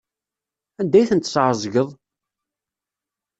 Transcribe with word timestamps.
Anda 0.79 0.97
ay 0.99 1.07
tent-tesɛeẓgeḍ? 1.09 1.89